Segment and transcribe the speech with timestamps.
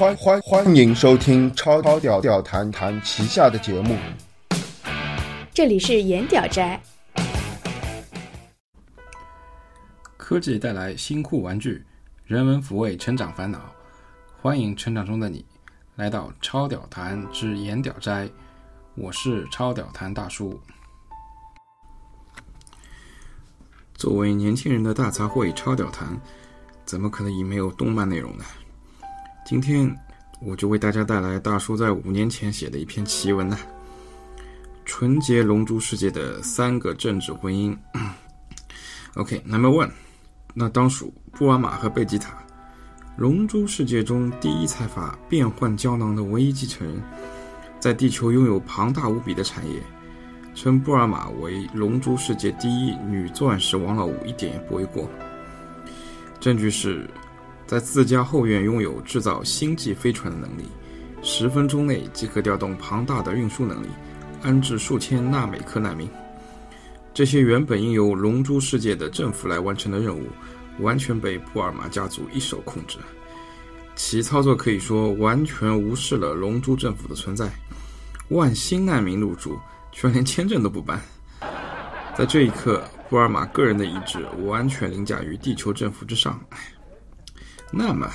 [0.00, 3.98] 欢欢欢迎收听超超屌屌谈谈旗下的节目。
[5.52, 6.80] 这里是颜屌斋，
[10.16, 11.84] 科技带来新酷玩具，
[12.24, 13.60] 人文抚慰成长烦恼。
[14.40, 15.44] 欢迎成长中的你
[15.96, 18.26] 来到超屌谈之颜屌斋，
[18.94, 20.58] 我是超屌谈大叔。
[23.92, 26.18] 作为年轻人的大杂烩超屌谈，
[26.86, 28.44] 怎么可能以没有动漫内容呢？
[29.50, 29.92] 今天
[30.40, 33.58] 我就为大家带来大叔在五年前写的一篇奇文呐，
[34.84, 37.76] 《纯洁龙珠世界的三个政治婚姻》。
[39.16, 39.90] OK，Number One，
[40.54, 42.40] 那当属布尔玛和贝吉塔，
[43.16, 47.02] 龙珠世界中第一财阀变换胶囊的唯一继承人，
[47.80, 49.82] 在地球拥有庞大无比的产业。
[50.54, 55.10] 称布尔玛为龙珠世界第一女钻石王老五一点也不为过。
[56.38, 57.10] 证据是，
[57.70, 60.64] 在自家后院拥有制造星际飞船的能力，
[61.22, 63.86] 十分钟内即可调动庞大的运输能力，
[64.42, 66.10] 安置数千纳美克难民。
[67.14, 70.26] 这些原本应由龙珠世界的政府来完成的任务，
[70.80, 72.98] 完全被布尔玛家族一手控制。
[73.94, 77.48] 其操作可以说完全无视了龙珠政府的存在，
[78.30, 79.56] 万新难民入住。
[79.92, 81.00] 居然连签证都不办，
[82.18, 86.36] 在这一刻，布尔玛个人的意志完全凌驾于地球政府之上。
[87.70, 88.10] 那么，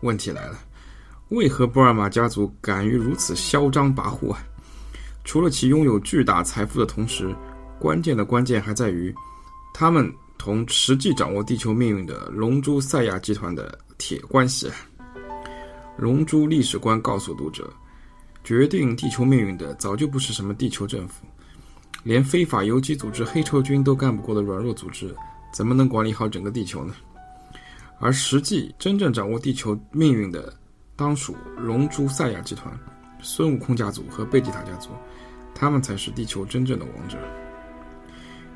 [0.00, 0.58] 问题来了，
[1.30, 4.38] 为何布尔玛家族敢于如此嚣张跋扈啊？
[5.24, 7.34] 除了其拥有巨大财富的同时，
[7.78, 9.14] 关键的关键还在于，
[9.74, 14.74] 他们同实际掌握地球命运的龙珠赛亚集团的铁关系啊。
[15.96, 17.70] 龙珠历史观告诉读者。
[18.42, 21.26] 决定地球命运的早就不是什么地球政府，
[22.02, 25.14] 连非法游击组织黑臭军都干不过的软弱组织，
[25.52, 26.94] 怎么能管理好整个地球呢？
[28.00, 30.52] 而实际真正掌握地球命运的，
[30.96, 32.76] 当属龙珠赛亚集团、
[33.22, 34.90] 孙悟空家族和贝吉塔家族，
[35.54, 37.16] 他们才是地球真正的王者。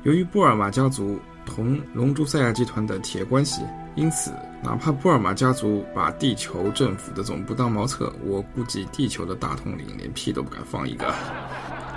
[0.03, 3.61] 由于布尔玛家族同龙珠赛亚集团的铁关系。
[3.97, 4.29] 因此，
[4.61, 11.15] 哪怕布尔玛家族把地球政府的总部当茅厕，我估计地球的大统领连屁都不敢放一个。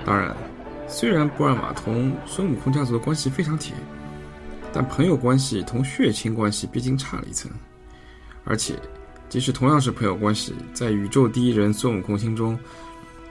[0.07, 0.33] 当然，
[0.87, 3.75] 虽然布尔玛同孙悟空家族的关系非常铁，
[4.73, 7.51] 但朋友关系同血亲关系毕竟差了一层。
[8.45, 8.79] 而且，
[9.29, 12.59] 即使同样是朋友关系，在宇宙第一人孙悟空心中，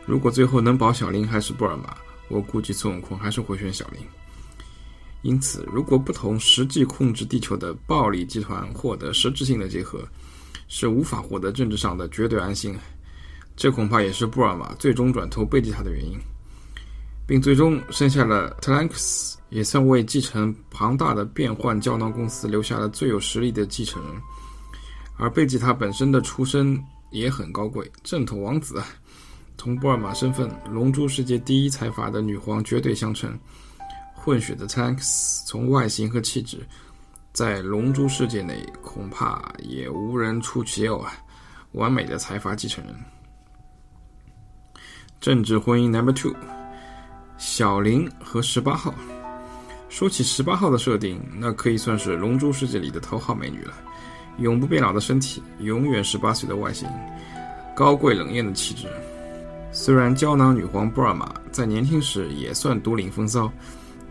[0.06, 1.96] 如果最后能保小林还是布尔玛，
[2.28, 4.02] 我估计孙悟空还是会选小林。
[5.24, 10.08] 因此，如果不同实际控制地球的暴力集团获得实质性的结合，
[10.68, 12.78] 是无法获得政治上的绝对安心。
[13.56, 16.16] 这恐怕也是布尔玛最终转投贝吉塔的原因，
[17.28, 24.14] 并最终生下了特兰克斯，也算为继承庞大的变换胶囊公司留下了最有实力的继承人。
[25.18, 28.82] 而贝吉塔本身的出身也很高贵，正统王子，
[29.58, 33.38] 同布尔玛身份龙珠世界第一财阀的女皇绝对相称。
[34.14, 36.66] 混血的 Tanks 从外形和气质，
[37.34, 41.14] 在龙珠世界内恐怕也无人出其右啊！
[41.74, 42.96] 完美的财阀继承人。
[45.20, 46.36] 政治婚姻 Number Two，
[47.38, 48.94] 小林和十八号。
[49.90, 53.74] 说起十八号的设定，那可以算是龙珠世界里的头号美女了。
[54.40, 56.88] 永不变老的身体，永远十八岁的外形，
[57.76, 58.88] 高贵冷艳的气质。
[59.72, 63.52] 虽然胶囊女皇布尔玛在年轻时也算独领风骚。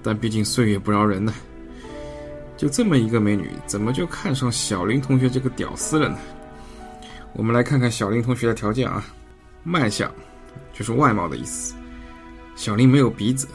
[0.03, 1.35] 但毕竟岁月不饶人呢，
[2.57, 6.17] 就这么一个美女，怎么就看上小林同学这个屌丝了呢？
[7.33, 9.05] 我们来看看小林同学的条件啊，
[9.65, 10.09] 卖相
[10.73, 11.75] 就是外貌的意思。
[12.57, 13.47] 小林没有鼻子，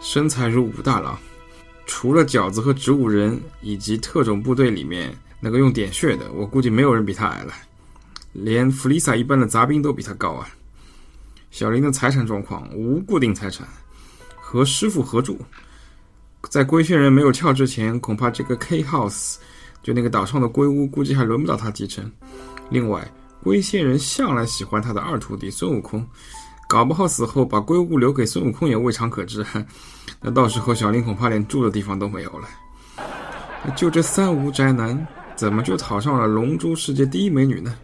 [0.00, 1.18] 身材如武大郎，
[1.86, 7.52] 除了饺子和植物人以及特种部队里面那个用点穴的，我估计没有人比他矮了，
[8.32, 10.46] 连弗利萨一般的杂兵都比他高啊。
[11.50, 13.66] 小林的财产状况无固定财产，
[14.36, 15.40] 和师傅合住。
[16.50, 19.36] 在龟仙人没有跳之前，恐怕这个 K House
[19.82, 22.10] 就那个岛上的龟屋，估计还轮不到他继承。
[22.68, 23.06] 另外，
[23.42, 26.06] 龟仙人向来喜欢他的二徒弟孙悟空，
[26.72, 29.44] 搞不好死后把龟物留给孙悟空也未尝可知。
[30.22, 32.48] 那到时候小林恐怕连住的地方都没有了。
[33.76, 37.76] 就这三无宅男，怎么就讨上了龙珠世界第一美女呢？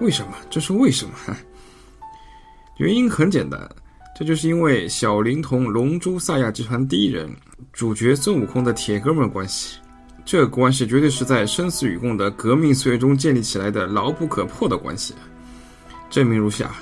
[0.00, 0.32] 为什么？
[0.50, 1.36] 这是为什么？
[2.78, 3.70] 原因很简单。
[4.18, 7.32] 这就是因为小林同龙珠赛亚集团第一人
[7.72, 9.78] 主角孙悟空的铁哥们关系，
[10.24, 15.14] 这关系绝对是在生死与共的革命岁月中建立起来的牢不可破的关系。
[16.10, 16.72] 证明如下：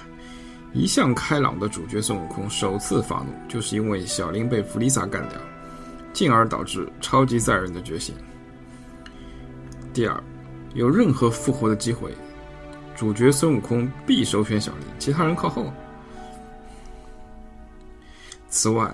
[0.73, 5.39] 一向开朗的主角孙悟空首次发怒，就是因为小林被弗利萨干掉，
[6.15, 8.15] 进而导致超级赛亚人的觉醒。
[9.93, 10.23] 第二，
[10.73, 12.11] 有任何复活的机会，
[12.97, 15.71] 主角孙悟空必首选小林，其他人靠后。
[18.49, 18.91] 此外，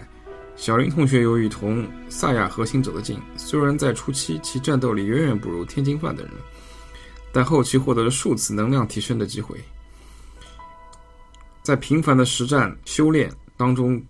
[0.57, 6.35] 小林同学由于同萨亚核心走得近，虽然在初期其战斗力远远不如天津饭等人，
[7.33, 9.57] 但后期获得了数次能量提升的机会。
[11.69, 14.03] 在频繁的实战修炼当中，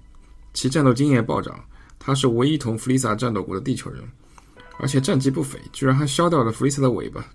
[0.52, 1.58] 其战斗经验暴涨。
[1.98, 4.00] 他是唯一同弗利萨战斗过的地球人，
[4.78, 7.26] 而且战绩不菲，居然还削掉了弗利萨的尾巴，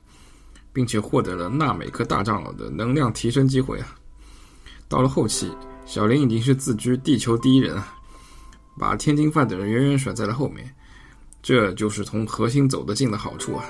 [0.72, 3.96] 并且获得了纳美克大长老的能量提升机会啊！
[4.88, 5.52] 到了后期，
[5.86, 7.94] 小林已经是自居地球第一人啊，
[8.80, 10.74] 把天津饭等人远远甩在了后面。
[11.42, 13.66] 这就是从核心走得近的好处啊！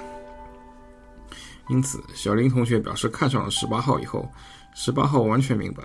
[1.69, 4.31] 因此，小林同学表示看上了十八号以后，
[4.75, 5.83] 十八号完全明白，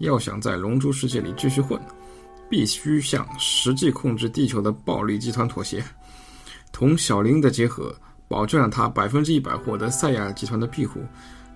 [0.00, 1.80] 要想在龙珠世界里继续混。
[2.48, 5.80] 必须向实际控制地球的暴力集团妥协，
[6.72, 7.94] 同小林的结合，
[8.26, 11.00] 保证了他百分之一百获得赛亚集团的庇护，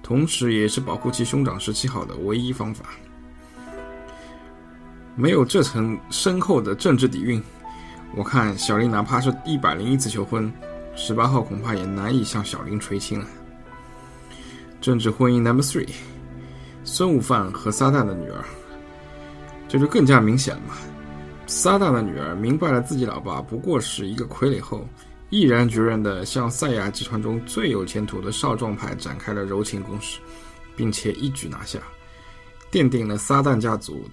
[0.05, 2.85] 同时也是保护其兄长十七号的唯一方法。
[5.17, 7.43] 没有这层深厚的政治底蕴，
[8.15, 10.49] 我看小林哪怕是一百零一次求婚，
[10.95, 13.27] 十八号恐怕也难以向小林垂青了。
[14.81, 15.89] 政治婚姻 Number Three，
[16.85, 18.45] 孙悟饭和撒旦的女儿。
[19.67, 20.77] 这就更加明显了！
[21.47, 24.87] 撒旦的女儿明白了自己老爸不过是一个傀儡后，
[25.31, 30.21] 毅然决然地向赛亚集团中最有前途的少壮派展开了柔情攻势，
[30.77, 31.79] 并且一举拿下，
[32.71, 34.09] 奠定了撒旦家族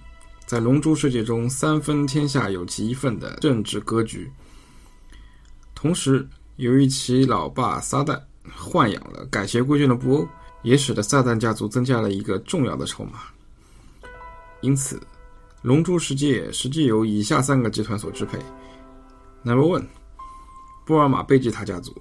[0.46, 4.30] 在龙珠世界中三分天下有其一份的政治格局。
[5.74, 6.26] 同时，
[6.56, 8.20] 由于其老爸撒旦
[8.58, 10.28] 豢养了改邪归正的布欧，
[10.62, 13.20] 也使得撒旦家族增加了一个重要的筹码。
[14.60, 15.00] 因此。
[15.62, 18.36] 龙珠世界实际由以下三个集团所支配
[19.44, 19.86] ：Number One，
[20.84, 21.94] 布尔玛贝吉塔家族。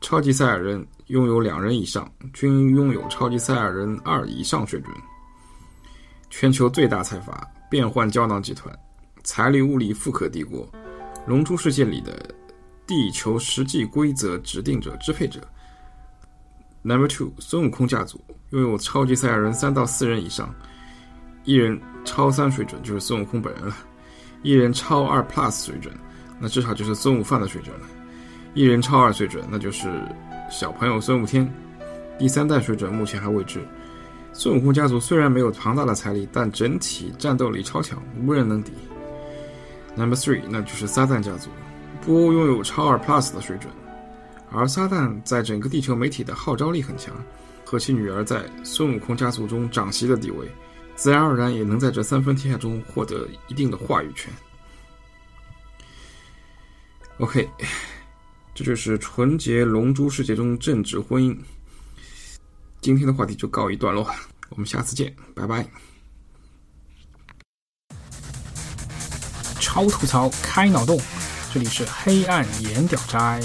[0.00, 4.90] 超级赛亚人拥有两人以上，均拥有超级赛亚人二以上水准。
[6.30, 8.74] 全球最大财阀变换胶囊集团，
[9.22, 10.66] 财力物力富可敌国。
[11.26, 12.34] 龙珠世界里的
[12.86, 15.46] 地球实际规则指定者、支配者。
[16.82, 18.20] Number Two，孙悟空家族
[18.50, 20.52] 拥有超级赛亚人三到四人以上。
[21.44, 23.76] 一人超三水准就是孙悟空本人了，
[24.42, 25.92] 一人超二 plus 水准，
[26.40, 27.86] 那至少就是孙悟饭的水准了。
[28.54, 29.90] 一人超二水准，那就是
[30.50, 31.48] 小朋友孙悟天。
[32.18, 33.60] 第三代水准目前还未知。
[34.32, 38.72] 孙悟空家族虽然没有庞大的财力，但整体战斗力超强，无人能敌。
[39.94, 41.50] Number three，那就是撒旦家族，
[42.00, 43.72] 布欧拥有超二 plus 的水准，
[44.52, 47.14] 而撒旦在整个地球媒体的号召力很强，
[47.64, 50.46] 和其女儿在孙悟空家族中长媳的地位。
[50.94, 54.30] 自然而然也能在这三分天下中获得一定的话语权。
[57.18, 57.48] OK，
[58.54, 61.36] 这就是纯洁龙珠世界中政治婚姻。
[62.80, 64.14] 今天的话题就告一段落，
[64.50, 65.66] 我们下次见，拜拜。
[69.58, 71.00] 超吐槽，开脑洞，
[71.54, 73.40] 这里是黑暗岩屌斋。